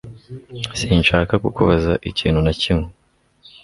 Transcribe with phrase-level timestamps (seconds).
[0.79, 2.87] Sinshaka kukubaza ikintu na kimwe